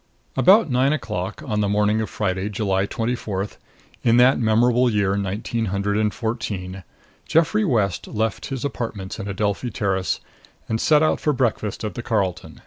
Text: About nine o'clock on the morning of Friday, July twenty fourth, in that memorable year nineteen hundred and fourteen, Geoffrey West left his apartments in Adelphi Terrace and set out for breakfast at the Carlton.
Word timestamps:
About 0.35 0.71
nine 0.71 0.93
o'clock 0.93 1.43
on 1.45 1.59
the 1.59 1.69
morning 1.69 2.01
of 2.01 2.09
Friday, 2.09 2.49
July 2.49 2.87
twenty 2.87 3.13
fourth, 3.13 3.59
in 4.01 4.17
that 4.17 4.39
memorable 4.39 4.89
year 4.89 5.15
nineteen 5.15 5.65
hundred 5.65 5.95
and 5.95 6.11
fourteen, 6.11 6.83
Geoffrey 7.27 7.63
West 7.63 8.07
left 8.07 8.47
his 8.47 8.65
apartments 8.65 9.19
in 9.19 9.27
Adelphi 9.27 9.69
Terrace 9.69 10.19
and 10.67 10.81
set 10.81 11.03
out 11.03 11.19
for 11.19 11.33
breakfast 11.33 11.83
at 11.83 11.93
the 11.93 12.01
Carlton. 12.01 12.59